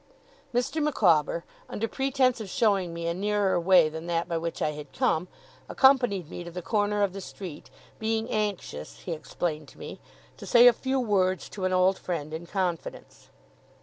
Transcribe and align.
Mr. 0.51 0.81
Micawber, 0.81 1.43
under 1.69 1.87
pretence 1.87 2.41
of 2.41 2.49
showing 2.49 2.91
me 2.91 3.05
a 3.05 3.13
nearer 3.13 3.59
way 3.59 3.87
than 3.87 4.07
that 4.07 4.27
by 4.27 4.35
which 4.35 4.59
I 4.59 4.71
had 4.71 4.91
come, 4.93 5.27
accompanied 5.69 6.27
me 6.27 6.43
to 6.43 6.49
the 6.49 6.63
corner 6.63 7.03
of 7.03 7.13
the 7.13 7.21
street; 7.21 7.69
being 7.99 8.27
anxious 8.31 9.01
(he 9.01 9.11
explained 9.11 9.67
to 9.67 9.77
me) 9.77 9.99
to 10.37 10.47
say 10.47 10.65
a 10.65 10.73
few 10.73 10.99
words 10.99 11.49
to 11.49 11.65
an 11.65 11.71
old 11.71 11.99
friend, 11.99 12.33
in 12.33 12.47
confidence. 12.47 13.29